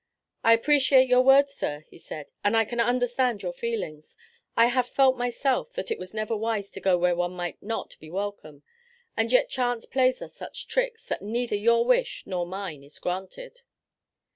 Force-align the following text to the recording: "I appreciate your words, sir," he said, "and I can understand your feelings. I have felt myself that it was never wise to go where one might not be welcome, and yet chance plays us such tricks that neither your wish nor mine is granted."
"I 0.43 0.53
appreciate 0.53 1.09
your 1.09 1.21
words, 1.21 1.53
sir," 1.53 1.81
he 1.87 1.99
said, 1.99 2.31
"and 2.43 2.57
I 2.57 2.65
can 2.65 2.79
understand 2.79 3.43
your 3.43 3.53
feelings. 3.53 4.17
I 4.57 4.65
have 4.65 4.87
felt 4.87 5.15
myself 5.15 5.73
that 5.73 5.91
it 5.91 5.99
was 5.99 6.11
never 6.11 6.35
wise 6.35 6.71
to 6.71 6.79
go 6.79 6.97
where 6.97 7.15
one 7.15 7.33
might 7.35 7.61
not 7.61 7.97
be 7.99 8.09
welcome, 8.09 8.63
and 9.15 9.31
yet 9.31 9.47
chance 9.47 9.85
plays 9.85 10.19
us 10.23 10.33
such 10.33 10.67
tricks 10.67 11.05
that 11.05 11.21
neither 11.21 11.55
your 11.55 11.85
wish 11.85 12.23
nor 12.25 12.47
mine 12.47 12.83
is 12.83 12.97
granted." 12.97 13.61